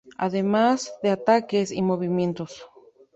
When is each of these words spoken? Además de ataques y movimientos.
Además 0.17 0.91
de 1.03 1.11
ataques 1.11 1.69
y 1.71 1.83
movimientos. 1.83 2.65